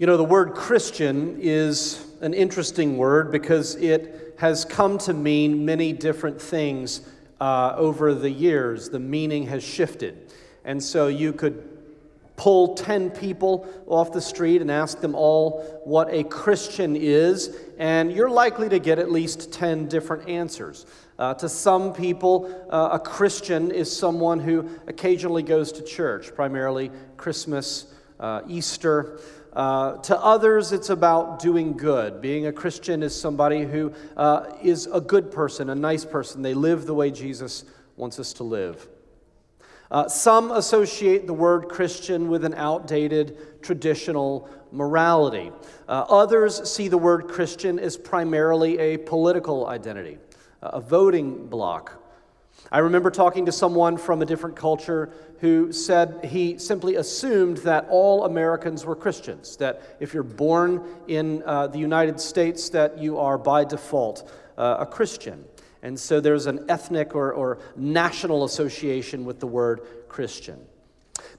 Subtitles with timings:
[0.00, 5.66] You know, the word Christian is an interesting word because it has come to mean
[5.66, 7.02] many different things
[7.38, 8.88] uh, over the years.
[8.88, 10.32] The meaning has shifted.
[10.64, 11.68] And so you could
[12.36, 18.10] pull 10 people off the street and ask them all what a Christian is, and
[18.10, 20.86] you're likely to get at least 10 different answers.
[21.18, 26.90] Uh, to some people, uh, a Christian is someone who occasionally goes to church, primarily
[27.18, 29.20] Christmas, uh, Easter.
[29.52, 32.20] Uh, to others, it's about doing good.
[32.20, 36.42] Being a Christian is somebody who uh, is a good person, a nice person.
[36.42, 37.64] They live the way Jesus
[37.96, 38.88] wants us to live.
[39.90, 45.50] Uh, some associate the word Christian with an outdated traditional morality.
[45.88, 50.18] Uh, others see the word Christian as primarily a political identity,
[50.62, 51.99] a voting bloc.
[52.72, 55.10] I remember talking to someone from a different culture
[55.40, 61.42] who said he simply assumed that all Americans were Christians, that if you're born in
[61.44, 65.44] uh, the United States, that you are by default uh, a Christian.
[65.82, 70.60] And so there's an ethnic or, or national association with the word Christian.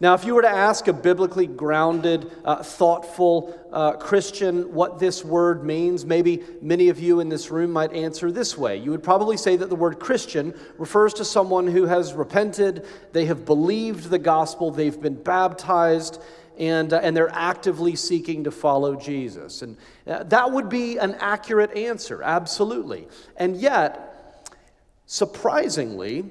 [0.01, 5.23] Now, if you were to ask a biblically grounded, uh, thoughtful uh, Christian what this
[5.23, 8.77] word means, maybe many of you in this room might answer this way.
[8.77, 13.25] You would probably say that the word Christian refers to someone who has repented, they
[13.25, 16.19] have believed the gospel, they've been baptized,
[16.57, 19.61] and, uh, and they're actively seeking to follow Jesus.
[19.61, 23.07] And uh, that would be an accurate answer, absolutely.
[23.37, 24.57] And yet,
[25.05, 26.25] surprisingly,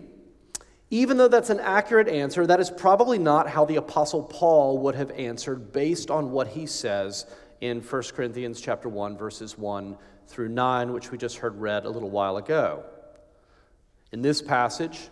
[0.90, 4.96] even though that's an accurate answer, that is probably not how the apostle Paul would
[4.96, 7.26] have answered based on what he says
[7.60, 9.96] in 1 Corinthians chapter 1 verses 1
[10.26, 12.84] through 9, which we just heard read a little while ago.
[14.10, 15.08] In this passage,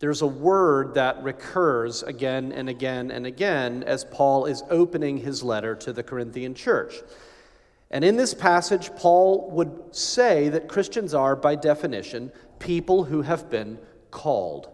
[0.00, 5.44] there's a word that recurs again and again and again as Paul is opening his
[5.44, 6.94] letter to the Corinthian church.
[7.92, 13.48] And in this passage, Paul would say that Christians are, by definition, people who have
[13.48, 13.78] been
[14.10, 14.68] called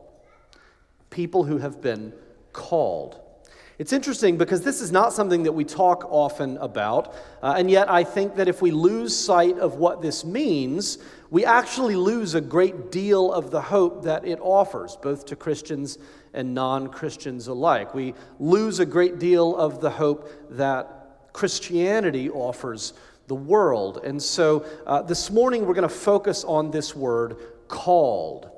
[1.10, 2.12] people who have been
[2.53, 3.21] called.
[3.78, 7.91] It's interesting because this is not something that we talk often about, uh, and yet
[7.91, 10.98] I think that if we lose sight of what this means,
[11.31, 15.97] we actually lose a great deal of the hope that it offers, both to Christians
[16.34, 17.94] and non Christians alike.
[17.94, 22.92] We lose a great deal of the hope that Christianity offers
[23.28, 24.00] the world.
[24.04, 27.37] And so uh, this morning we're going to focus on this word,
[27.69, 28.50] called.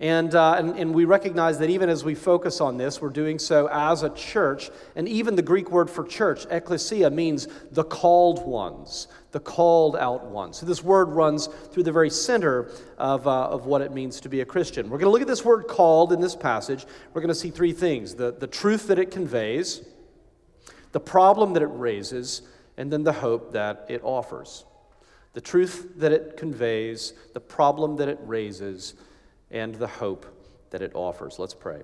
[0.00, 3.36] And, uh, and, and, we recognize that even as we focus on this, we're doing
[3.36, 4.70] so as a church.
[4.94, 10.26] And even the Greek word for church, ecclesia, means the called ones, the called out
[10.26, 10.58] ones.
[10.58, 14.28] So this word runs through the very center of, uh, of what it means to
[14.28, 14.88] be a Christian.
[14.88, 16.86] We're going to look at this word called in this passage.
[17.12, 19.82] We're going to see three things the, the truth that it conveys,
[20.92, 22.42] the problem that it raises,
[22.76, 24.64] and then the hope that it offers.
[25.32, 28.94] The truth that it conveys, the problem that it raises,
[29.50, 30.26] and the hope
[30.70, 31.38] that it offers.
[31.38, 31.82] Let's pray.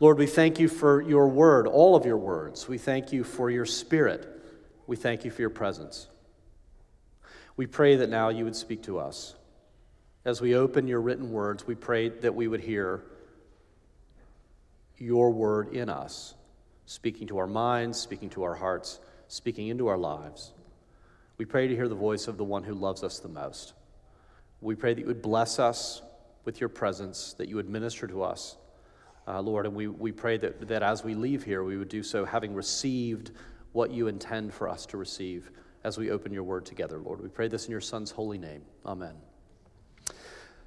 [0.00, 2.68] Lord, we thank you for your word, all of your words.
[2.68, 4.28] We thank you for your spirit.
[4.86, 6.08] We thank you for your presence.
[7.56, 9.34] We pray that now you would speak to us.
[10.24, 13.04] As we open your written words, we pray that we would hear
[14.98, 16.34] your word in us,
[16.86, 20.52] speaking to our minds, speaking to our hearts, speaking into our lives.
[21.38, 23.74] We pray to hear the voice of the one who loves us the most.
[24.64, 26.00] We pray that you would bless us
[26.46, 28.56] with your presence, that you would minister to us,
[29.28, 29.66] uh, Lord.
[29.66, 32.54] And we, we pray that, that as we leave here, we would do so having
[32.54, 33.32] received
[33.72, 35.50] what you intend for us to receive
[35.84, 37.20] as we open your word together, Lord.
[37.20, 38.62] We pray this in your Son's holy name.
[38.86, 39.14] Amen.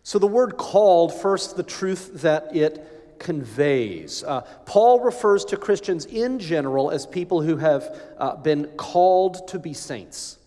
[0.04, 4.24] So, the word called, first, the truth that it conveys.
[4.24, 9.60] Uh, Paul refers to Christians in general as people who have uh, been called to
[9.60, 10.38] be saints.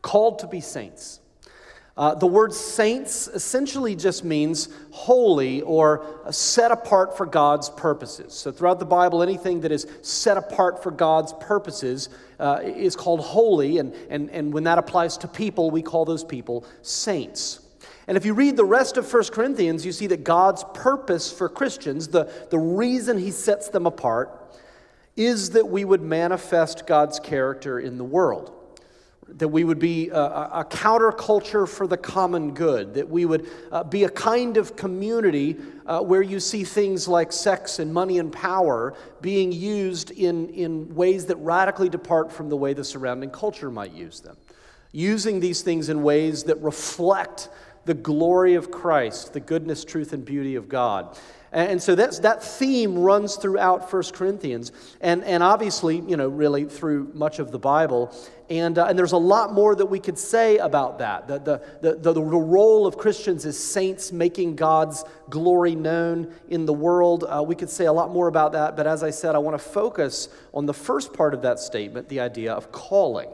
[0.00, 1.20] Called to be saints.
[1.96, 8.34] Uh, the word saints essentially just means holy or set apart for God's purposes.
[8.34, 13.20] So, throughout the Bible, anything that is set apart for God's purposes uh, is called
[13.20, 17.60] holy, and, and, and when that applies to people, we call those people saints.
[18.06, 21.48] And if you read the rest of 1 Corinthians, you see that God's purpose for
[21.48, 24.58] Christians, the, the reason He sets them apart,
[25.16, 28.52] is that we would manifest God's character in the world
[29.28, 33.82] that we would be a, a counterculture for the common good, that we would uh,
[33.82, 35.56] be a kind of community
[35.86, 40.94] uh, where you see things like sex and money and power being used in, in
[40.94, 44.36] ways that radically depart from the way the surrounding culture might use them.
[44.92, 47.48] Using these things in ways that reflect
[47.84, 51.18] the glory of Christ, the goodness, truth, and beauty of God.
[51.56, 56.66] And so that's, that theme runs throughout 1 Corinthians and, and obviously, you know, really
[56.66, 58.14] through much of the Bible.
[58.50, 61.26] And, uh, and there's a lot more that we could say about that.
[61.26, 61.38] The,
[61.80, 67.24] the, the, the, role of Christians as saints making God's glory known in the world.
[67.24, 69.58] Uh, we could say a lot more about that, but as I said, I want
[69.58, 73.30] to focus on the first part of that statement the idea of calling.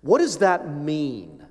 [0.00, 1.46] What does that mean?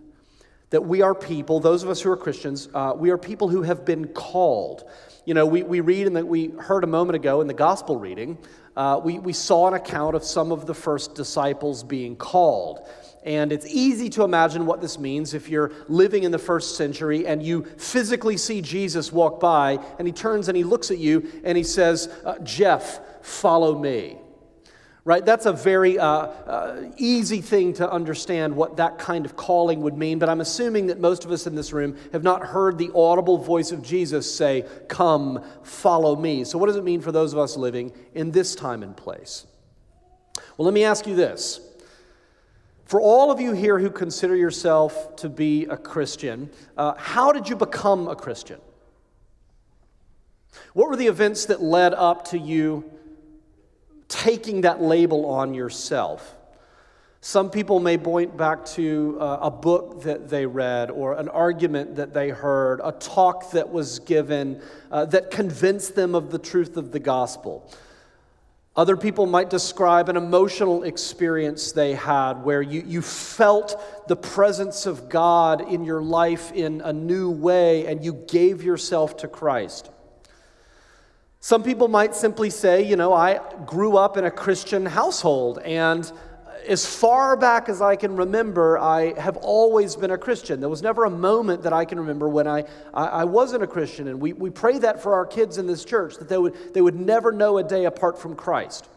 [0.71, 3.61] That we are people, those of us who are Christians, uh, we are people who
[3.61, 4.89] have been called.
[5.25, 7.97] You know, we, we read and that we heard a moment ago in the gospel
[7.97, 8.37] reading,
[8.75, 12.87] uh, we, we saw an account of some of the first disciples being called.
[13.23, 17.27] And it's easy to imagine what this means if you're living in the first century
[17.27, 21.29] and you physically see Jesus walk by and he turns and he looks at you
[21.43, 24.17] and he says, uh, Jeff, follow me
[25.03, 25.25] right?
[25.25, 29.97] That's a very uh, uh, easy thing to understand what that kind of calling would
[29.97, 32.91] mean, but I'm assuming that most of us in this room have not heard the
[32.93, 36.43] audible voice of Jesus say, Come, follow me.
[36.43, 39.47] So, what does it mean for those of us living in this time and place?
[40.57, 41.59] Well, let me ask you this.
[42.85, 47.47] For all of you here who consider yourself to be a Christian, uh, how did
[47.49, 48.59] you become a Christian?
[50.73, 52.91] What were the events that led up to you
[54.11, 56.35] taking that label on yourself.
[57.21, 61.95] Some people may point back to uh, a book that they read, or an argument
[61.95, 64.61] that they heard, a talk that was given
[64.91, 67.71] uh, that convinced them of the truth of the gospel.
[68.75, 74.85] Other people might describe an emotional experience they had where you, you felt the presence
[74.85, 79.91] of God in your life in a new way and you gave yourself to Christ.
[81.43, 86.09] Some people might simply say, you know, I grew up in a Christian household, and
[86.67, 90.59] as far back as I can remember, I have always been a Christian.
[90.59, 93.67] There was never a moment that I can remember when I, I, I, wasn't a
[93.67, 94.07] Christian.
[94.07, 96.81] And we, we pray that for our kids in this church, that they would, they
[96.81, 98.87] would never know a day apart from Christ.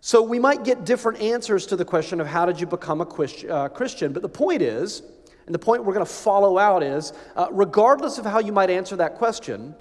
[0.00, 3.04] So we might get different answers to the question of how did you become a
[3.04, 4.12] uh, Christian.
[4.12, 5.02] But the point is,
[5.46, 8.70] and the point we're going to follow out is, uh, regardless of how you might
[8.70, 9.74] answer that question,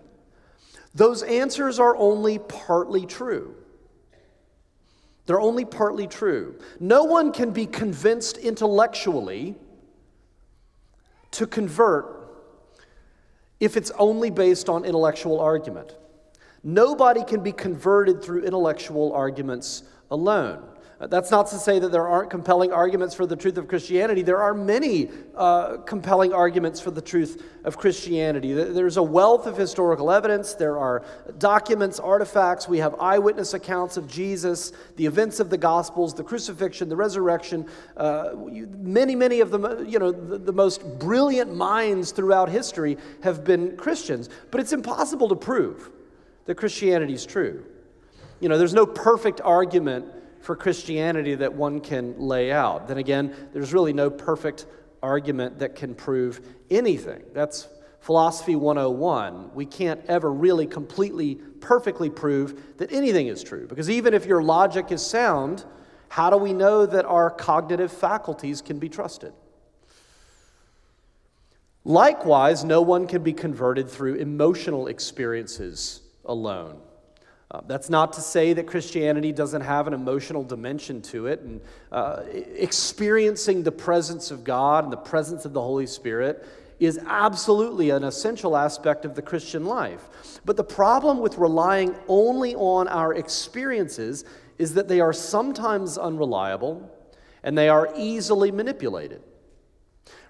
[0.93, 3.55] those answers are only partly true.
[5.25, 6.59] They're only partly true.
[6.79, 9.55] No one can be convinced intellectually
[11.31, 12.19] to convert
[13.59, 15.95] if it's only based on intellectual argument.
[16.63, 20.72] Nobody can be converted through intellectual arguments alone.
[21.07, 24.21] That's not to say that there aren't compelling arguments for the truth of Christianity.
[24.21, 28.53] There are many uh, compelling arguments for the truth of Christianity.
[28.53, 30.53] There's a wealth of historical evidence.
[30.53, 31.03] There are
[31.37, 32.67] documents, artifacts.
[32.67, 37.67] We have eyewitness accounts of Jesus, the events of the Gospels, the crucifixion, the resurrection.
[37.97, 38.31] Uh,
[38.77, 43.77] many, many of the, you know, the, the most brilliant minds throughout history have been
[43.77, 44.29] Christians.
[44.51, 45.89] But it's impossible to prove
[46.45, 47.65] that Christianity is true.
[48.39, 50.05] You know, there's no perfect argument
[50.43, 52.89] for Christianity that one can lay out.
[52.89, 54.65] Then again, there's really no perfect
[55.01, 57.23] argument that can prove anything.
[57.33, 57.69] That's
[58.01, 59.51] philosophy 101.
[59.53, 63.67] We can't ever really completely, perfectly prove that anything is true.
[63.67, 65.63] Because even if your logic is sound,
[66.09, 69.31] how do we know that our cognitive faculties can be trusted?
[71.85, 76.81] Likewise, no one can be converted through emotional experiences alone.
[77.53, 81.41] Uh, that's not to say that Christianity doesn't have an emotional dimension to it.
[81.41, 81.61] And
[81.91, 82.23] uh,
[82.55, 86.47] experiencing the presence of God and the presence of the Holy Spirit
[86.79, 90.41] is absolutely an essential aspect of the Christian life.
[90.45, 94.25] But the problem with relying only on our experiences
[94.57, 96.89] is that they are sometimes unreliable
[97.43, 99.21] and they are easily manipulated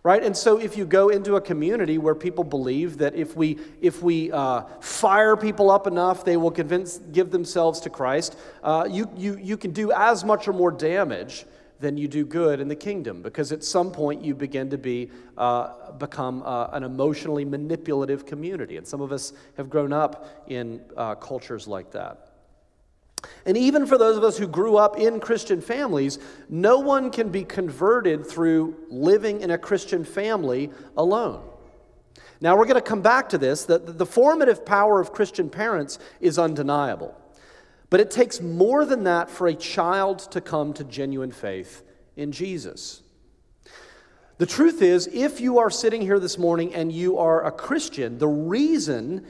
[0.03, 0.22] right?
[0.22, 4.03] And so if you go into a community where people believe that if we if
[4.03, 9.10] we uh, fire people up enough they will convince give themselves to christ uh, you,
[9.15, 11.45] you, you can do as much or more damage
[11.79, 15.12] than you do good in the kingdom because at some point you begin to be
[15.38, 18.77] uh, become uh, an emotionally manipulative community.
[18.77, 22.32] And some of us have grown up in uh, cultures like that
[23.46, 27.30] and even for those of us who grew up in Christian families, no one can
[27.30, 31.44] be converted through living in a Christian family alone.
[32.42, 33.63] Now, we're going to come back to this.
[33.63, 37.15] The, the formative power of Christian parents is undeniable.
[37.89, 41.84] But it takes more than that for a child to come to genuine faith
[42.18, 43.01] in Jesus.
[44.39, 48.18] The truth is, if you are sitting here this morning and you are a Christian,
[48.18, 49.25] the reason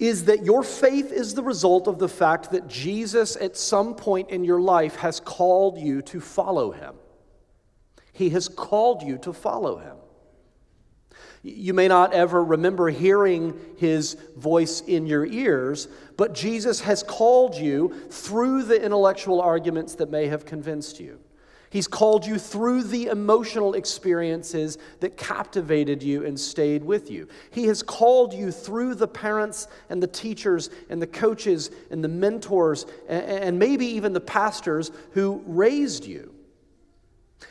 [0.00, 4.30] is that your faith is the result of the fact that Jesus, at some point
[4.30, 6.94] in your life, has called you to follow him.
[8.12, 9.96] He has called you to follow him.
[11.42, 17.54] You may not ever remember hearing his voice in your ears, but Jesus has called
[17.54, 21.18] you through the intellectual arguments that may have convinced you.
[21.70, 27.28] He's called you through the emotional experiences that captivated you and stayed with you.
[27.52, 32.08] He has called you through the parents and the teachers and the coaches and the
[32.08, 36.34] mentors and maybe even the pastors who raised you.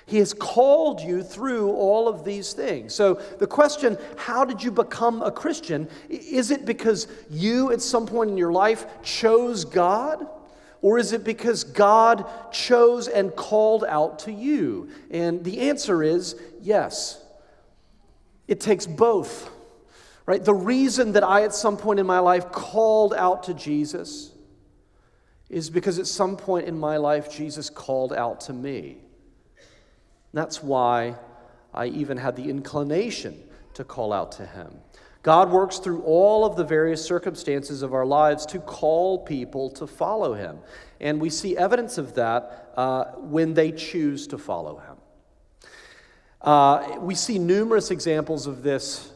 [0.06, 2.94] He has called you through all of these things.
[2.94, 5.88] So, the question, how did you become a Christian?
[6.10, 10.28] Is it because you at some point in your life chose God?
[10.82, 14.90] Or is it because God chose and called out to you?
[15.12, 17.22] And the answer is yes.
[18.48, 19.50] It takes both.
[20.26, 20.44] Right?
[20.44, 24.32] The reason that I at some point in my life called out to Jesus
[25.50, 29.00] is because at some point in my life Jesus called out to me.
[30.34, 31.16] That's why
[31.74, 33.42] I even had the inclination
[33.74, 34.80] to call out to him.
[35.22, 39.86] God works through all of the various circumstances of our lives to call people to
[39.86, 40.60] follow him.
[41.02, 44.96] And we see evidence of that uh, when they choose to follow him.
[46.42, 49.12] Uh, we see numerous examples of this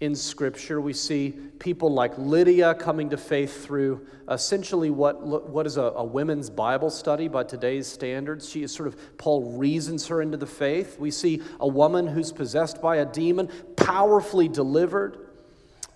[0.00, 0.80] in Scripture.
[0.80, 6.04] We see people like Lydia coming to faith through essentially what, what is a, a,
[6.04, 8.48] women's Bible study by today's standards.
[8.48, 10.98] She is sort of, Paul reasons her into the faith.
[10.98, 15.25] We see a woman who's possessed by a demon, powerfully delivered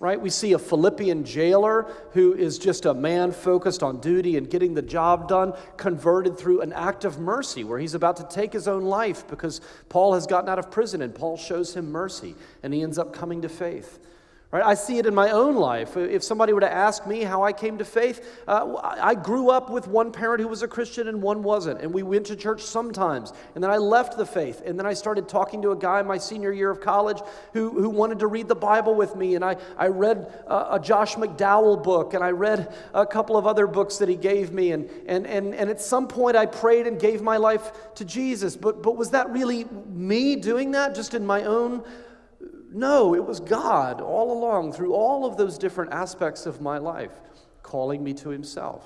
[0.01, 0.19] right?
[0.19, 4.73] We see a Philippian jailer who is just a man focused on duty and getting
[4.73, 8.67] the job done, converted through an act of mercy where he's about to take his
[8.67, 12.73] own life because Paul has gotten out of prison and Paul shows him mercy and
[12.73, 13.99] he ends up coming to faith.
[14.51, 14.65] Right?
[14.65, 15.95] I see it in my own life.
[15.95, 19.69] If somebody were to ask me how I came to faith, uh, I grew up
[19.69, 21.79] with one parent who was a Christian and one wasn't.
[21.79, 23.31] And we went to church sometimes.
[23.55, 24.61] And then I left the faith.
[24.65, 27.21] And then I started talking to a guy my senior year of college
[27.53, 29.35] who, who wanted to read the Bible with me.
[29.35, 33.47] And I, I read a, a Josh McDowell book and I read a couple of
[33.47, 34.73] other books that he gave me.
[34.73, 38.57] And, and, and, and at some point I prayed and gave my life to Jesus.
[38.57, 41.85] But, but was that really me doing that just in my own
[42.71, 47.11] no, it was God all along through all of those different aspects of my life
[47.63, 48.83] calling me to Himself.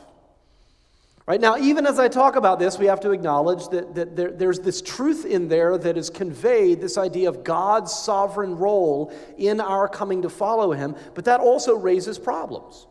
[1.27, 4.31] Right now, even as I talk about this, we have to acknowledge that, that there,
[4.31, 9.59] there's this truth in there that is conveyed this idea of God's sovereign role in
[9.59, 12.85] our coming to follow Him, but that also raises problems.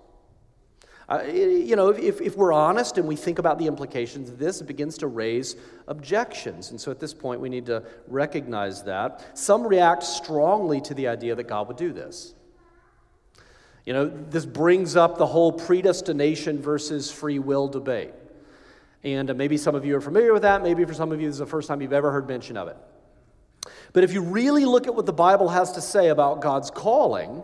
[1.09, 4.61] Uh, you know, if, if we're honest and we think about the implications of this,
[4.61, 5.57] it begins to raise
[5.87, 6.71] objections.
[6.71, 9.37] And so at this point, we need to recognize that.
[9.39, 12.35] Some react strongly to the idea that God would do this.
[13.85, 18.13] You know, this brings up the whole predestination versus free will debate.
[19.03, 20.63] And uh, maybe some of you are familiar with that.
[20.63, 22.69] Maybe for some of you, this is the first time you've ever heard mention of
[22.69, 22.77] it.
[23.93, 27.43] But if you really look at what the Bible has to say about God's calling,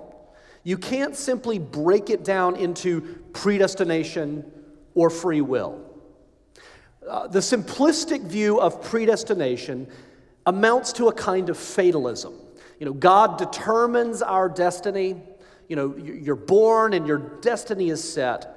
[0.62, 3.00] you can't simply break it down into
[3.32, 4.50] predestination
[4.94, 5.80] or free will.
[7.08, 9.88] Uh, the simplistic view of predestination
[10.46, 12.34] amounts to a kind of fatalism.
[12.78, 15.16] You know, God determines our destiny.
[15.68, 18.56] You know, you're born and your destiny is set.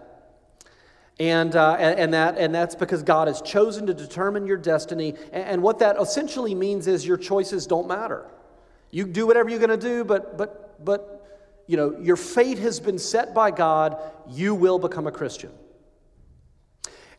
[1.19, 5.13] And, uh, and, that, and that's because God has chosen to determine your destiny.
[5.31, 8.25] And, what that essentially means is your choices don't matter.
[8.89, 11.12] You do whatever you're going to do, but, but, but
[11.67, 13.97] you know, your fate has been set by God,
[14.29, 15.51] you will become a Christian.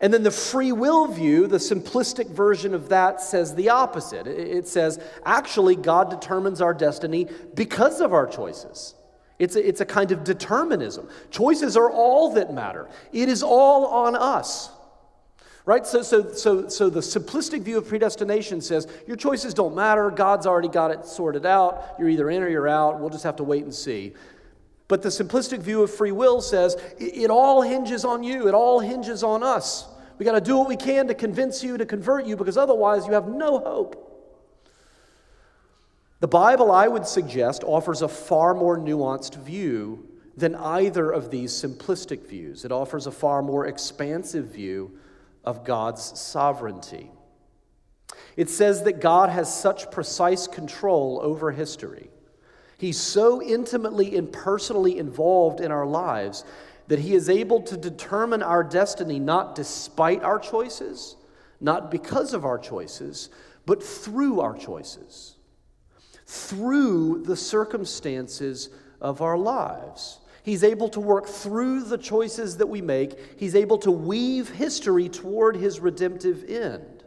[0.01, 4.27] And then the free will view, the simplistic version of that, says the opposite.
[4.27, 8.95] It says, actually, God determines our destiny because of our choices.
[9.39, 11.09] It's a, it's a kind of determinism.
[11.31, 14.71] Choices are all that matter, it is all on us.
[15.67, 15.87] Right?
[15.87, 20.11] So, so, so, so the simplistic view of predestination says your choices don't matter.
[20.11, 21.95] God's already got it sorted out.
[21.99, 23.01] You're either in or you're out.
[23.01, 24.13] We'll just have to wait and see.
[24.87, 28.81] But the simplistic view of free will says it all hinges on you, it all
[28.81, 29.87] hinges on us.
[30.19, 33.07] We got to do what we can to convince you, to convert you, because otherwise
[33.07, 34.01] you have no hope.
[36.21, 41.53] The Bible, I would suggest, offers a far more nuanced view than either of these
[41.53, 42.65] simplistic views.
[42.65, 44.99] It offers a far more expansive view
[45.45, 47.11] of God's sovereignty.
[48.37, 52.11] It says that God has such precise control over history
[52.79, 56.45] He's so intimately and personally involved in our lives
[56.89, 61.17] that He is able to determine our destiny not despite our choices,
[61.61, 63.31] not because of our choices,
[63.67, 65.37] but through our choices,
[66.27, 68.69] through the circumstances
[69.01, 70.21] of our lives.
[70.43, 73.39] He's able to work through the choices that we make.
[73.39, 77.03] He's able to weave history toward his redemptive end.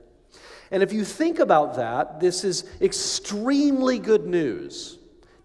[0.72, 4.98] And if you think about that, this is extremely good news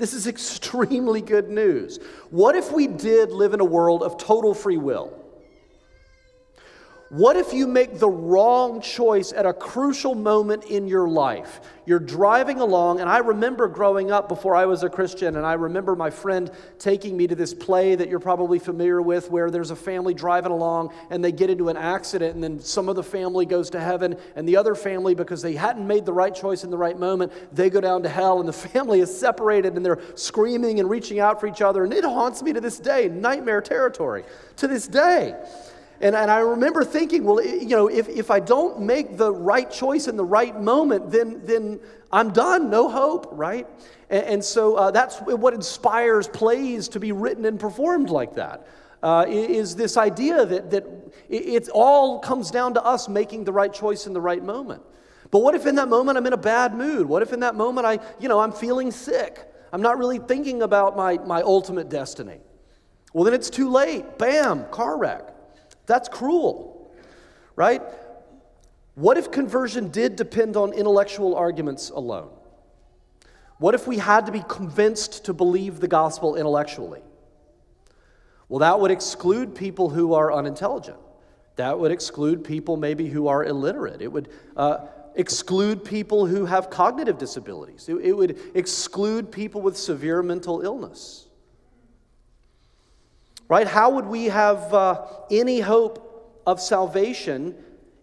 [0.02, 2.00] This is extremely good news.
[2.30, 5.21] What if we did live in a world of total free will?
[7.12, 11.60] What if you make the wrong choice at a crucial moment in your life?
[11.84, 15.52] You're driving along, and I remember growing up before I was a Christian, and I
[15.52, 19.70] remember my friend taking me to this play that you're probably familiar with where there's
[19.70, 23.02] a family driving along and they get into an accident, and then some of the
[23.02, 26.64] family goes to heaven, and the other family, because they hadn't made the right choice
[26.64, 29.84] in the right moment, they go down to hell, and the family is separated and
[29.84, 33.10] they're screaming and reaching out for each other, and it haunts me to this day,
[33.10, 34.24] nightmare territory,
[34.56, 35.36] to this day.
[36.02, 39.70] And, and I remember thinking, well, you know, if, if I don't make the right
[39.70, 41.78] choice in the right moment, then, then
[42.10, 43.68] I'm done, no hope, right?
[44.10, 48.66] And, and so uh, that's what inspires plays to be written and performed like that.
[49.00, 50.84] Uh, is this idea that, that
[51.28, 54.82] it, it all comes down to us making the right choice in the right moment.
[55.30, 57.06] But what if in that moment I'm in a bad mood?
[57.06, 59.40] What if in that moment I, you know, I'm feeling sick?
[59.72, 62.38] I'm not really thinking about my, my ultimate destiny.
[63.12, 64.18] Well, then it's too late.
[64.18, 65.31] Bam, car wreck.
[65.86, 66.92] That's cruel,
[67.56, 67.82] right?
[68.94, 72.30] What if conversion did depend on intellectual arguments alone?
[73.58, 77.00] What if we had to be convinced to believe the gospel intellectually?
[78.48, 80.98] Well, that would exclude people who are unintelligent.
[81.56, 84.02] That would exclude people maybe who are illiterate.
[84.02, 87.88] It would uh, exclude people who have cognitive disabilities.
[87.88, 91.28] It, it would exclude people with severe mental illness
[93.48, 93.66] right?
[93.66, 97.54] How would we have uh, any hope of salvation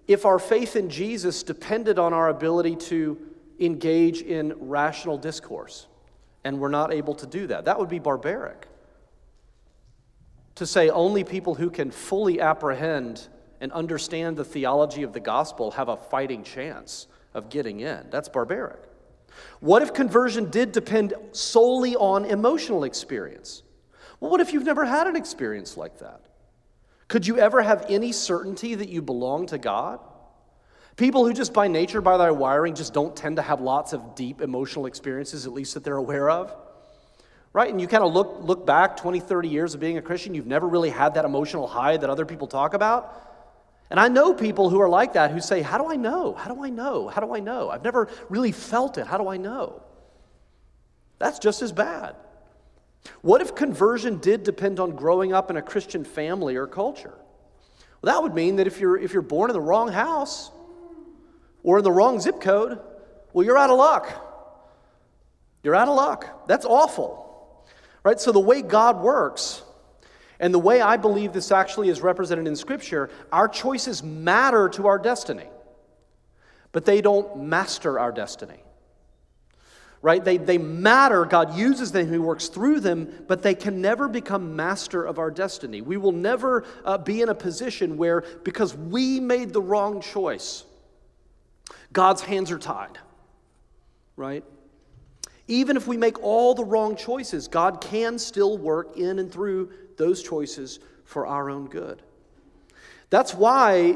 [0.08, 3.18] if our faith in Jesus depended on our ability to
[3.60, 5.88] engage in rational discourse
[6.44, 7.66] and we're not able to do that?
[7.66, 8.68] That would be barbaric.
[10.56, 13.28] To say only people who can fully apprehend
[13.62, 18.08] and understand the theology of the gospel have a fighting chance of getting in.
[18.10, 18.80] That's barbaric.
[19.60, 23.64] What if conversion did depend solely on emotional experience?
[24.20, 26.22] Well, what if you've never had an experience like that?
[27.08, 30.00] Could you ever have any certainty that you belong to God?
[30.96, 34.16] People who just by nature, by their wiring, just don't tend to have lots of
[34.16, 36.54] deep emotional experiences, at least that they're aware of.
[37.54, 37.72] Right?
[37.72, 40.46] And you kind of look, look back 20, 30 years of being a Christian, you've
[40.46, 43.26] never really had that emotional high that other people talk about.
[43.90, 46.34] And I know people who are like that who say, How do I know?
[46.34, 47.08] How do I know?
[47.08, 47.70] How do I know?
[47.70, 49.08] I've never really felt it.
[49.08, 49.82] How do I know?
[51.18, 52.16] That's just as bad.
[53.22, 57.18] What if conversion did depend on growing up in a Christian family or culture?
[58.02, 60.52] Well, that would mean that if you're, if you're born in the wrong house
[61.64, 62.80] or in the wrong zip code,
[63.34, 64.26] well, you're out of luck.
[65.64, 66.48] You're out of luck.
[66.48, 67.66] That's awful.
[68.04, 68.20] Right?
[68.20, 69.62] So, the way God works,
[70.40, 74.88] and the way I believe this actually is represented in Scripture, our choices matter to
[74.88, 75.48] our destiny,
[76.72, 78.64] but they don't master our destiny
[80.02, 80.24] right?
[80.24, 81.26] They, they matter.
[81.26, 85.32] God uses them, He works through them, but they can never become master of our
[85.32, 85.82] destiny.
[85.82, 90.64] We will never uh, be in a position where, because we made the wrong choice,
[91.92, 92.98] God's hands are tied,
[94.16, 94.44] right?
[95.48, 99.72] Even if we make all the wrong choices, God can still work in and through
[99.98, 102.02] those choices for our own good.
[103.10, 103.96] That's why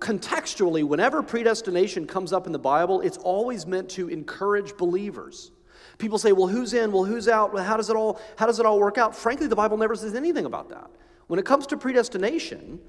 [0.00, 5.52] contextually, whenever predestination comes up in the Bible, it's always meant to encourage believers.
[5.98, 6.90] People say, well, who's in?
[6.90, 7.52] Well, who's out?
[7.52, 9.14] Well, how does it all, how does it all work out?
[9.14, 10.90] Frankly, the Bible never says anything about that.
[11.26, 12.80] When it comes to predestination,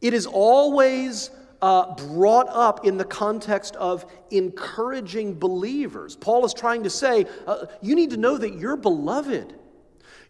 [0.00, 6.16] it is always uh, brought up in the context of encouraging believers.
[6.16, 9.54] Paul is trying to say, uh, you need to know that you're beloved.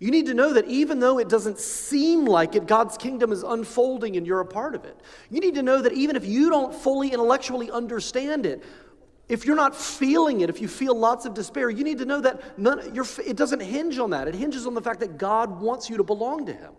[0.00, 3.42] You need to know that even though it doesn't seem like it, God's kingdom is
[3.42, 4.96] unfolding and you're a part of it.
[5.28, 8.62] You need to know that even if you don't fully intellectually understand it,
[9.28, 12.20] if you're not feeling it, if you feel lots of despair, you need to know
[12.20, 12.80] that none,
[13.26, 14.28] it doesn't hinge on that.
[14.28, 16.72] It hinges on the fact that God wants you to belong to Him.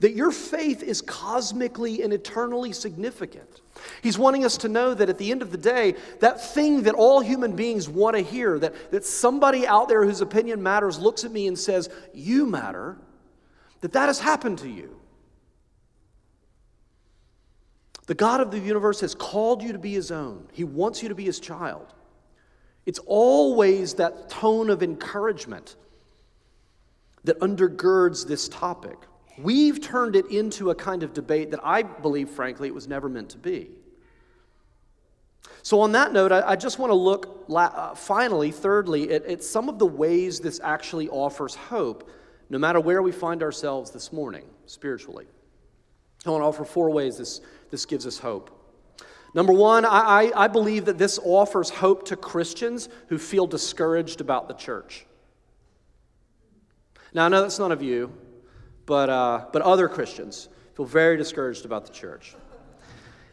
[0.00, 3.62] That your faith is cosmically and eternally significant.
[4.02, 6.94] He's wanting us to know that at the end of the day, that thing that
[6.94, 11.24] all human beings want to hear, that, that somebody out there whose opinion matters looks
[11.24, 12.96] at me and says, You matter,
[13.80, 14.98] that that has happened to you.
[18.06, 21.08] The God of the universe has called you to be his own, he wants you
[21.08, 21.94] to be his child.
[22.86, 25.76] It's always that tone of encouragement
[27.24, 28.96] that undergirds this topic.
[29.38, 33.08] We've turned it into a kind of debate that I believe, frankly, it was never
[33.08, 33.70] meant to be.
[35.62, 39.44] So, on that note, I, I just want to look uh, finally, thirdly, at, at
[39.44, 42.10] some of the ways this actually offers hope,
[42.50, 45.26] no matter where we find ourselves this morning spiritually.
[46.26, 48.50] I want to offer four ways this, this gives us hope.
[49.34, 54.48] Number one, I, I believe that this offers hope to Christians who feel discouraged about
[54.48, 55.06] the church.
[57.12, 58.12] Now, I know that's none of you,
[58.88, 62.34] but, uh, but other Christians feel very discouraged about the church.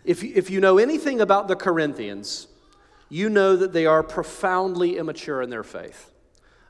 [0.04, 2.48] If, if you know anything about the Corinthians,
[3.08, 6.12] you know that they are profoundly immature in their faith.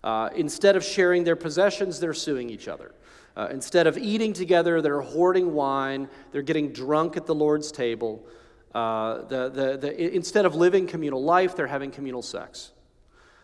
[0.04, 2.94] Uh, instead of sharing their possessions, they're suing each other.
[3.36, 8.24] Uh, instead of eating together, they're hoarding wine, they're getting drunk at the Lord's table.
[8.76, 12.72] Uh, the, the, the, instead of living communal life, they're having communal sex.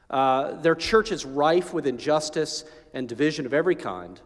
[0.08, 4.22] Uh, their church is rife with injustice and division of every kind.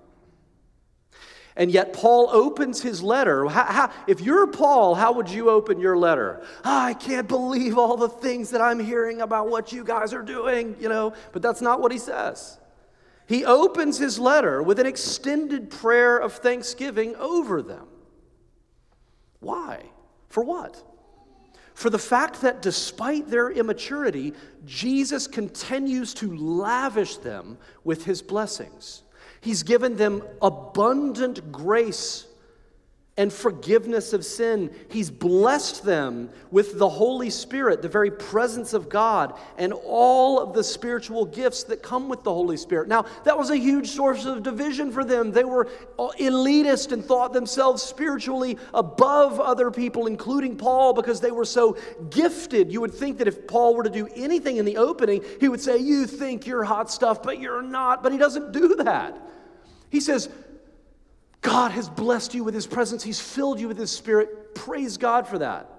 [1.58, 3.46] And yet, Paul opens his letter.
[3.46, 6.42] How, how, if you're Paul, how would you open your letter?
[6.66, 10.22] Oh, I can't believe all the things that I'm hearing about what you guys are
[10.22, 12.60] doing, you know, but that's not what he says.
[13.28, 17.88] He opens his letter with an extended prayer of thanksgiving over them.
[19.40, 19.84] Why?
[20.28, 20.84] For what?
[21.74, 24.34] For the fact that despite their immaturity,
[24.66, 29.04] Jesus continues to lavish them with his blessings.
[29.46, 32.26] He's given them abundant grace
[33.16, 34.72] and forgiveness of sin.
[34.90, 40.54] He's blessed them with the Holy Spirit, the very presence of God, and all of
[40.54, 42.88] the spiritual gifts that come with the Holy Spirit.
[42.88, 45.32] Now, that was a huge source of division for them.
[45.32, 51.46] They were elitist and thought themselves spiritually above other people, including Paul, because they were
[51.46, 51.78] so
[52.10, 52.74] gifted.
[52.74, 55.62] You would think that if Paul were to do anything in the opening, he would
[55.62, 58.02] say, You think you're hot stuff, but you're not.
[58.02, 59.22] But he doesn't do that.
[59.96, 60.28] He says,
[61.40, 63.02] God has blessed you with His presence.
[63.02, 64.54] He's filled you with His Spirit.
[64.54, 65.70] Praise God for that.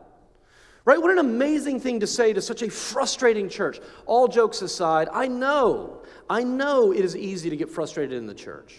[0.87, 0.98] Right?
[0.98, 3.79] What an amazing thing to say to such a frustrating church.
[4.07, 6.00] All jokes aside, I know,
[6.31, 8.79] I know it is easy to get frustrated in the church.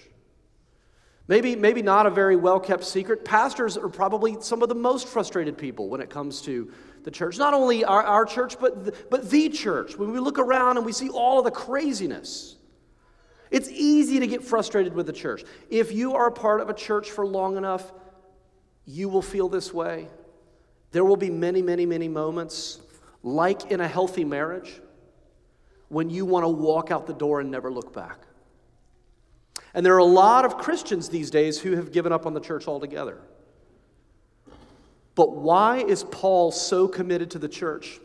[1.28, 3.24] Maybe, maybe not a very well kept secret.
[3.24, 6.72] Pastors are probably some of the most frustrated people when it comes to
[7.04, 7.38] the church.
[7.38, 10.00] Not only our, our church, but the, but the church.
[10.00, 12.57] When we look around and we see all of the craziness.
[13.52, 15.44] It's easy to get frustrated with the church.
[15.70, 17.92] If you are a part of a church for long enough,
[18.86, 20.08] you will feel this way.
[20.92, 22.80] There will be many, many, many moments,
[23.24, 24.82] like in a healthy marriage,
[25.90, 28.20] when you want to walk out the door and never look back.
[29.74, 32.40] And there are a lot of Christians these days who have given up on the
[32.40, 33.20] church altogether.
[35.16, 38.00] But why is Paul so committed to the church?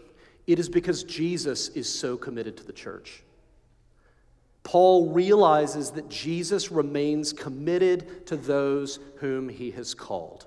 [0.47, 3.23] It is because Jesus is so committed to the church.
[4.63, 10.47] Paul realizes that Jesus remains committed to those whom he has called.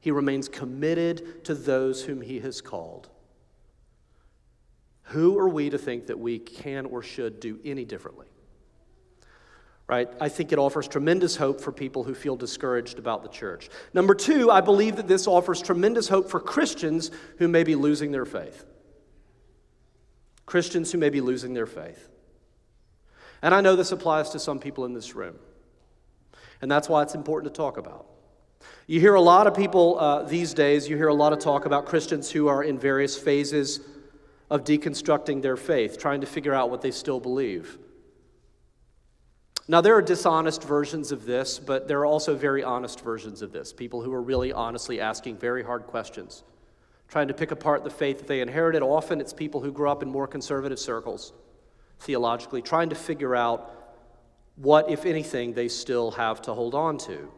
[0.00, 3.08] He remains committed to those whom he has called.
[5.04, 8.26] Who are we to think that we can or should do any differently?
[9.88, 10.08] Right?
[10.20, 13.68] I think it offers tremendous hope for people who feel discouraged about the church.
[13.94, 18.10] Number two, I believe that this offers tremendous hope for Christians who may be losing
[18.10, 18.64] their faith.
[20.44, 22.08] Christians who may be losing their faith.
[23.42, 25.36] And I know this applies to some people in this room.
[26.60, 28.06] And that's why it's important to talk about.
[28.86, 31.66] You hear a lot of people uh, these days, you hear a lot of talk
[31.66, 33.80] about Christians who are in various phases
[34.50, 37.78] of deconstructing their faith, trying to figure out what they still believe.
[39.68, 43.50] Now, there are dishonest versions of this, but there are also very honest versions of
[43.50, 43.72] this.
[43.72, 46.44] People who are really honestly asking very hard questions,
[47.08, 48.82] trying to pick apart the faith that they inherited.
[48.82, 51.32] Often it's people who grew up in more conservative circles
[52.00, 53.72] theologically, trying to figure out
[54.56, 57.28] what, if anything, they still have to hold on to.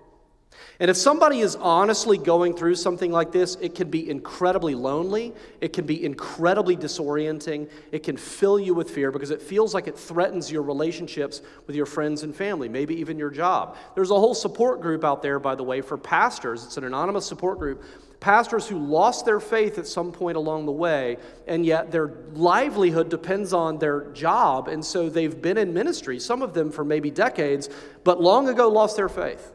[0.80, 5.34] And if somebody is honestly going through something like this, it can be incredibly lonely.
[5.60, 7.68] It can be incredibly disorienting.
[7.92, 11.76] It can fill you with fear because it feels like it threatens your relationships with
[11.76, 13.76] your friends and family, maybe even your job.
[13.94, 16.64] There's a whole support group out there, by the way, for pastors.
[16.64, 17.82] It's an anonymous support group
[18.20, 23.08] pastors who lost their faith at some point along the way, and yet their livelihood
[23.08, 27.10] depends on their job, and so they've been in ministry, some of them for maybe
[27.10, 27.68] decades,
[28.04, 29.52] but long ago lost their faith.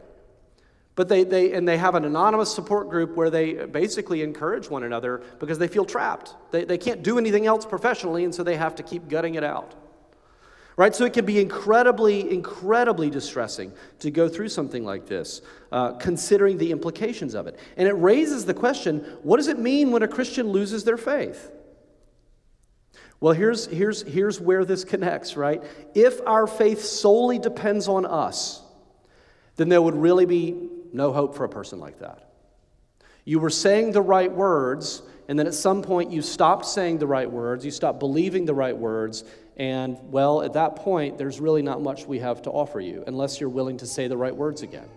[0.96, 4.84] But they, they, and they have an anonymous support group where they basically encourage one
[4.84, 6.34] another because they feel trapped.
[6.52, 9.42] They, they can't do anything else professionally, and so they have to keep gutting it
[9.42, 9.74] out.
[10.76, 10.94] Right?
[10.94, 16.58] So it can be incredibly, incredibly distressing to go through something like this, uh, considering
[16.58, 17.58] the implications of it.
[17.76, 21.52] And it raises the question what does it mean when a Christian loses their faith?
[23.20, 25.62] Well, here's, here's, here's where this connects, right?
[25.94, 28.60] If our faith solely depends on us,
[29.56, 32.30] then there would really be no hope for a person like that.
[33.24, 37.06] You were saying the right words, and then at some point you stopped saying the
[37.06, 39.24] right words, you stopped believing the right words,
[39.56, 43.40] and, well, at that point, there's really not much we have to offer you unless
[43.40, 44.88] you're willing to say the right words again.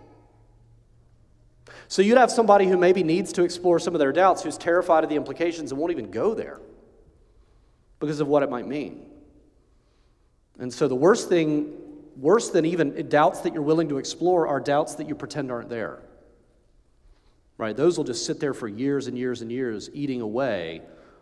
[1.88, 5.04] So you'd have somebody who maybe needs to explore some of their doubts, who's terrified
[5.04, 6.60] of the implications and won't even go there
[8.00, 9.06] because of what it might mean.
[10.60, 11.74] And so the worst thing
[12.18, 15.70] worse than even doubts that you're willing to explore are doubts that you pretend aren't
[15.70, 16.00] there.
[17.60, 17.78] Right?
[17.78, 20.82] Those will just sit there for years and years and years, eating away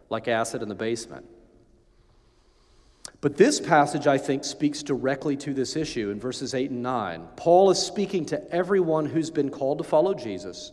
[0.09, 1.25] like acid in the basement.
[3.25, 7.27] But this passage, I think, speaks directly to this issue in verses 8 and 9.
[7.35, 10.71] Paul is speaking to everyone who's been called to follow Jesus.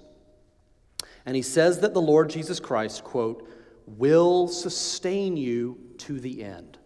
[1.24, 3.48] And he says that the Lord Jesus Christ, quote,
[3.86, 6.76] will sustain you to the end.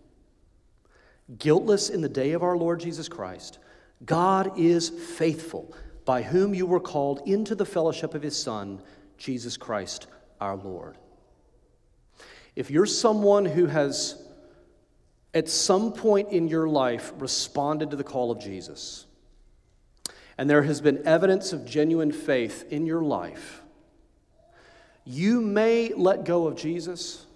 [1.37, 3.59] Guiltless in the day of our Lord Jesus Christ,
[4.05, 5.75] God is faithful,
[6.05, 8.81] by whom you were called into the fellowship of his Son,
[9.19, 10.07] Jesus Christ
[10.41, 10.97] our Lord.
[12.55, 14.26] If you're someone who has,
[15.37, 19.05] at some point in your life, responded to the call of Jesus,
[20.39, 23.63] and there has been evidence of genuine faith in your life,
[25.05, 27.27] you may let go of Jesus,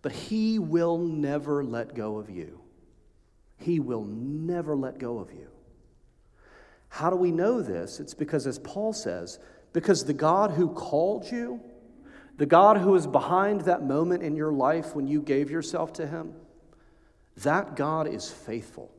[0.00, 2.60] but he will never let go of you.
[3.58, 5.48] He will never let go of you.
[6.88, 8.00] How do we know this?
[8.00, 9.38] It's because, as Paul says,
[9.74, 11.60] because the God who called you,
[12.38, 16.06] the God who is behind that moment in your life when you gave yourself to
[16.06, 16.32] Him,
[17.38, 18.90] that God is faithful.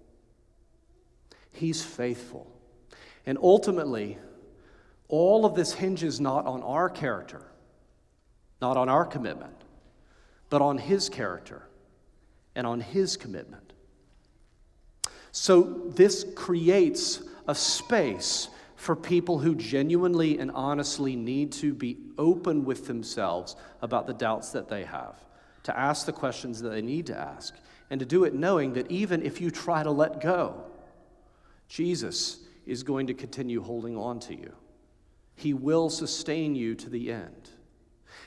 [1.52, 2.52] He's faithful.
[3.26, 4.18] And ultimately,
[5.08, 7.46] all of this hinges not on our character,
[8.62, 9.64] not on our commitment,
[10.50, 11.68] but on His character
[12.56, 13.74] and on His commitment.
[15.32, 22.66] So, this creates a space for people who genuinely and honestly need to be open
[22.66, 25.16] with themselves about the doubts that they have,
[25.64, 27.56] to ask the questions that they need to ask,
[27.90, 30.64] and to do it knowing that even if you try to let go,
[31.68, 34.54] Jesus is going to continue holding on to you.
[35.36, 37.50] He will sustain you to the end.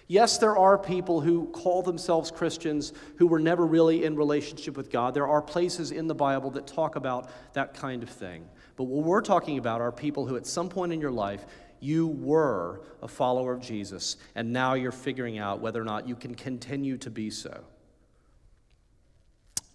[0.06, 4.90] Yes, there are people who call themselves Christians who were never really in relationship with
[4.90, 5.12] God.
[5.12, 8.48] There are places in the Bible that talk about that kind of thing.
[8.76, 11.44] But what we're talking about are people who, at some point in your life,
[11.80, 16.16] you were a follower of Jesus, and now you're figuring out whether or not you
[16.16, 17.64] can continue to be so.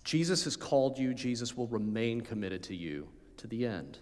[0.03, 3.99] Jesus has called you, Jesus will remain committed to you to the end.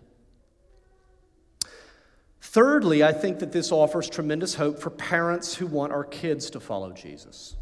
[2.41, 6.59] Thirdly, I think that this offers tremendous hope for parents who want our kids to
[6.59, 7.55] follow Jesus.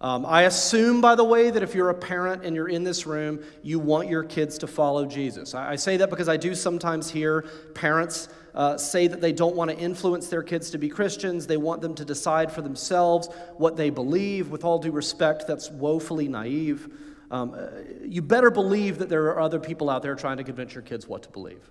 [0.00, 3.06] Um, I assume, by the way, that if you're a parent and you're in this
[3.06, 5.54] room, you want your kids to follow Jesus.
[5.54, 7.42] I, I say that because I do sometimes hear
[7.74, 11.46] parents uh, say that they don't want to influence their kids to be Christians.
[11.46, 14.50] They want them to decide for themselves what they believe.
[14.50, 16.88] With all due respect, that's woefully naive.
[17.30, 17.68] Um, uh,
[18.04, 21.06] you better believe that there are other people out there trying to convince your kids
[21.06, 21.62] what to believe.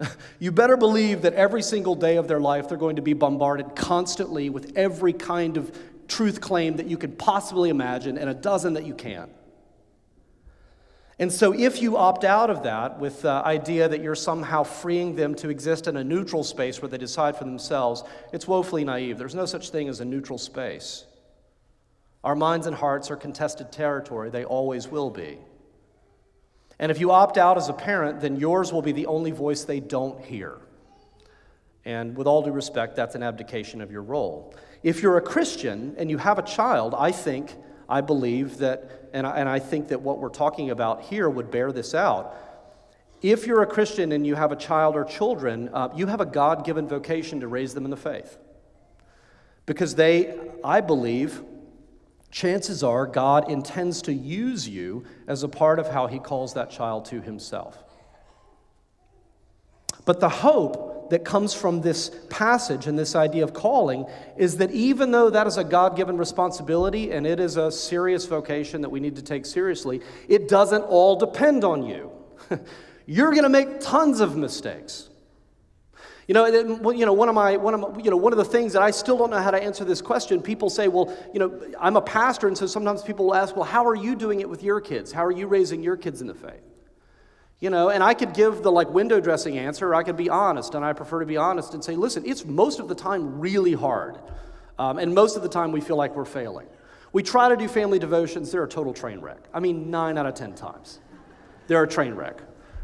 [0.40, 3.76] You better believe that every single day of their life, they're going to be bombarded
[3.76, 8.74] constantly with every kind of truth claim that you could possibly imagine and a dozen
[8.74, 9.30] that you can't.
[11.18, 15.14] And so, if you opt out of that with the idea that you're somehow freeing
[15.14, 19.18] them to exist in a neutral space where they decide for themselves, it's woefully naive.
[19.18, 21.04] There's no such thing as a neutral space.
[22.24, 25.38] Our minds and hearts are contested territory, they always will be.
[26.78, 29.64] And if you opt out as a parent, then yours will be the only voice
[29.64, 30.58] they don't hear.
[31.84, 34.54] And with all due respect, that's an abdication of your role.
[34.82, 37.54] If you're a Christian and you have a child, I think,
[37.88, 41.50] I believe that, and I, and I think that what we're talking about here would
[41.50, 42.34] bear this out.
[43.20, 46.26] If you're a Christian and you have a child or children, uh, you have a
[46.26, 48.38] God given vocation to raise them in the faith.
[49.66, 51.42] Because they, I believe,
[52.32, 56.70] chances are God intends to use you as a part of how he calls that
[56.70, 57.84] child to himself.
[60.04, 64.70] But the hope that comes from this passage and this idea of calling is that
[64.70, 68.88] even though that is a God given responsibility and it is a serious vocation that
[68.88, 72.10] we need to take seriously, it doesn't all depend on you.
[73.06, 75.10] You're going to make tons of mistakes.
[76.28, 76.46] You know,
[76.92, 78.82] you know, one of my, one of my, you know, one of the things that
[78.82, 80.40] I still don't know how to answer this question.
[80.40, 83.64] People say, well, you know, I'm a pastor, and so sometimes people will ask, well,
[83.64, 85.10] how are you doing it with your kids?
[85.10, 86.62] How are you raising your kids in the faith?
[87.58, 90.28] You know, and I could give the like window dressing answer, or I could be
[90.28, 93.40] honest, and I prefer to be honest and say, listen, it's most of the time
[93.40, 94.18] really hard.
[94.78, 96.66] Um, and most of the time we feel like we're failing.
[97.12, 99.38] We try to do family devotions, they're a total train wreck.
[99.52, 100.98] I mean, nine out of 10 times.
[101.66, 102.40] They're a train wreck,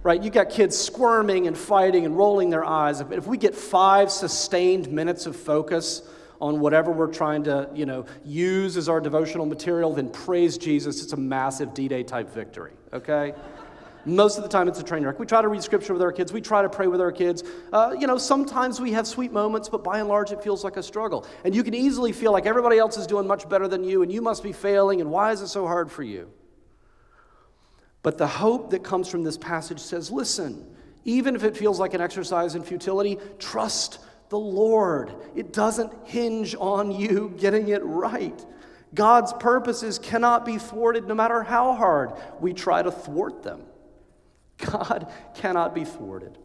[0.09, 0.23] right?
[0.23, 3.03] You got kids squirming and fighting and rolling their eyes.
[3.03, 6.03] If we get five sustained minutes of focus,
[6.41, 11.03] on whatever we're trying to you know use as our devotional material then praise jesus
[11.03, 13.35] it's a massive d-day type victory okay
[14.07, 15.19] most of the time, it's a train wreck.
[15.19, 16.33] We try to read scripture with our kids.
[16.33, 17.43] We try to pray with our kids.
[17.73, 20.79] Uh, you know, sometimes we have sweet moments, but by and large, it feels like
[20.79, 21.27] a struggle.
[21.45, 24.11] And you can easily feel like everybody else is doing much better than you, and
[24.11, 26.31] you must be failing, and why is it so hard for you?
[28.09, 30.65] But the hope that comes from this passage says listen,
[31.05, 33.99] Even if it feels like an exercise in futility, trust
[34.31, 35.15] the Lord.
[35.37, 38.47] It doesn't hinge on you getting it right.
[38.95, 43.65] God's purposes cannot be thwarted no matter how hard we try to thwart them.
[44.57, 46.39] God cannot be thwarted.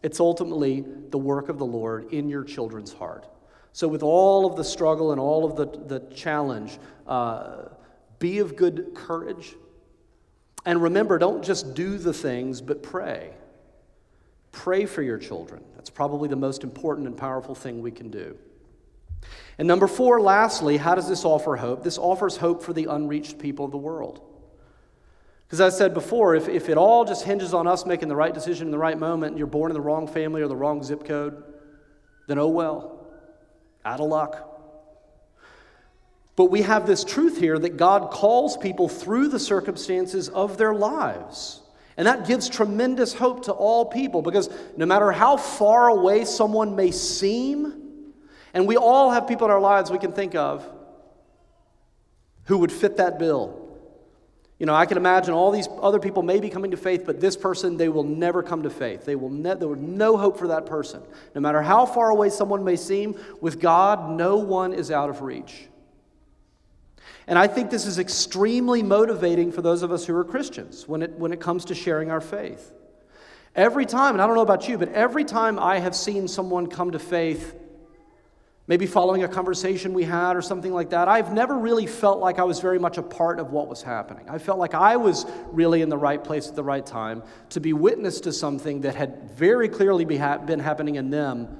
[0.00, 3.26] It's ultimately the work of the Lord in your children's heart.
[3.72, 6.78] So, with all of the struggle and all of the, the challenge,
[7.08, 7.64] uh,
[8.20, 9.56] be of good courage.
[10.64, 13.32] And remember, don't just do the things, but pray.
[14.52, 15.62] Pray for your children.
[15.74, 18.36] That's probably the most important and powerful thing we can do.
[19.58, 21.82] And number four, lastly, how does this offer hope?
[21.82, 24.20] This offers hope for the unreached people of the world.
[25.46, 28.32] Because I said before, if, if it all just hinges on us making the right
[28.32, 30.82] decision in the right moment, and you're born in the wrong family or the wrong
[30.82, 31.42] zip code,
[32.26, 33.06] then oh well,
[33.84, 34.53] out of luck.
[36.36, 40.74] But we have this truth here that God calls people through the circumstances of their
[40.74, 41.60] lives.
[41.96, 46.74] And that gives tremendous hope to all people because no matter how far away someone
[46.74, 48.12] may seem,
[48.52, 50.68] and we all have people in our lives we can think of
[52.46, 53.60] who would fit that bill.
[54.58, 57.20] You know, I can imagine all these other people may be coming to faith, but
[57.20, 59.04] this person, they will never come to faith.
[59.04, 61.02] They will ne- there will no hope for that person.
[61.34, 65.22] No matter how far away someone may seem, with God, no one is out of
[65.22, 65.68] reach.
[67.26, 71.02] And I think this is extremely motivating for those of us who are Christians when
[71.02, 72.72] it, when it comes to sharing our faith.
[73.54, 76.66] Every time, and I don't know about you, but every time I have seen someone
[76.66, 77.54] come to faith,
[78.66, 82.38] maybe following a conversation we had or something like that, I've never really felt like
[82.38, 84.28] I was very much a part of what was happening.
[84.28, 87.60] I felt like I was really in the right place at the right time to
[87.60, 91.56] be witness to something that had very clearly been happening in them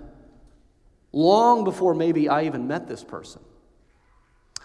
[1.13, 3.41] long before maybe I even met this person.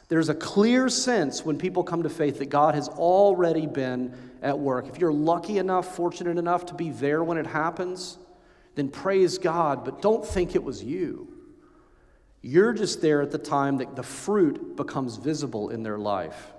[0.09, 4.57] There's a clear sense when people come to faith that God has already been at
[4.57, 4.87] work.
[4.87, 8.17] If you're lucky enough, fortunate enough to be there when it happens,
[8.75, 11.27] then praise God, but don't think it was you.
[12.41, 16.53] You're just there at the time that the fruit becomes visible in their life.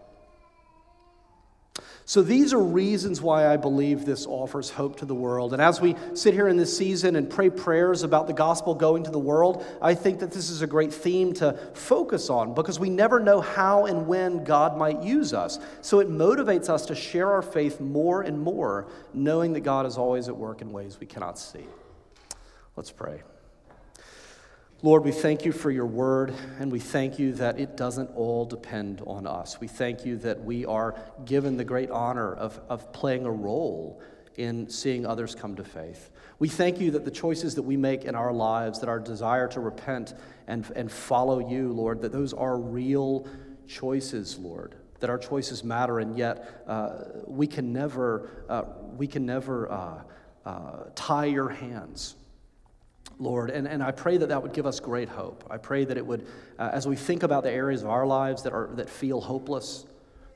[2.10, 5.52] So, these are reasons why I believe this offers hope to the world.
[5.52, 9.04] And as we sit here in this season and pray prayers about the gospel going
[9.04, 12.80] to the world, I think that this is a great theme to focus on because
[12.80, 15.60] we never know how and when God might use us.
[15.82, 19.96] So, it motivates us to share our faith more and more, knowing that God is
[19.96, 21.64] always at work in ways we cannot see.
[22.74, 23.22] Let's pray.
[24.82, 28.46] Lord, we thank you for your word, and we thank you that it doesn't all
[28.46, 29.60] depend on us.
[29.60, 34.00] We thank you that we are given the great honor of, of playing a role
[34.36, 36.08] in seeing others come to faith.
[36.38, 39.48] We thank you that the choices that we make in our lives, that our desire
[39.48, 40.14] to repent
[40.46, 43.28] and, and follow you, Lord, that those are real
[43.68, 44.76] choices, Lord.
[45.00, 48.62] That our choices matter, and yet uh, we can never, uh,
[48.96, 50.02] we can never uh,
[50.46, 52.16] uh tie your hands
[53.20, 53.50] Lord.
[53.50, 55.44] And, and I pray that that would give us great hope.
[55.50, 56.26] I pray that it would,
[56.58, 59.84] uh, as we think about the areas of our lives that, are, that feel hopeless,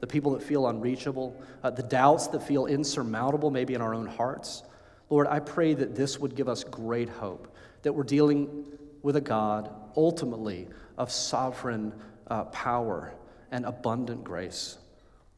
[0.01, 4.07] the people that feel unreachable, uh, the doubts that feel insurmountable, maybe in our own
[4.07, 4.63] hearts,
[5.09, 8.65] Lord, I pray that this would give us great hope, that we're dealing
[9.03, 10.69] with a God ultimately
[10.99, 11.93] of sovereign
[12.27, 13.15] uh, power
[13.51, 14.77] and abundant grace,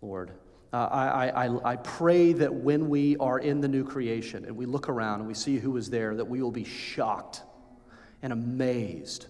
[0.03, 0.33] Lord.
[0.73, 4.67] Uh, I, I, I pray that when we are in the new creation and we
[4.67, 7.43] look around and we see who is there, that we will be shocked
[8.23, 9.27] and amazed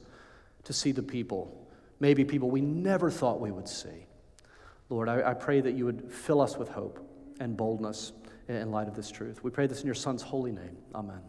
[0.65, 1.69] to see the people,
[2.01, 4.07] maybe people we never thought we would see.
[4.89, 6.99] Lord, I, I pray that you would fill us with hope
[7.39, 8.13] and boldness
[8.49, 9.43] in light of this truth.
[9.45, 10.77] We pray this in your Son's holy name.
[10.95, 11.21] Amen.